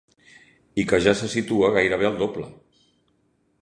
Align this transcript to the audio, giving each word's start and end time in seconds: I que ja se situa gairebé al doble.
I 0.83 0.85
que 0.93 1.01
ja 1.09 1.13
se 1.21 1.29
situa 1.35 1.71
gairebé 1.79 2.11
al 2.11 2.19
doble. 2.25 2.53